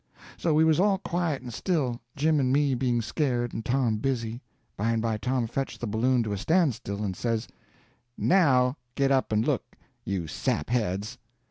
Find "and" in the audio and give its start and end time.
1.43-1.53, 2.39-2.51, 3.53-3.63, 4.93-4.99, 7.03-7.15, 9.31-9.45